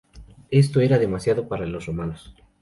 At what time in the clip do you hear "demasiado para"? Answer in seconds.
0.97-1.67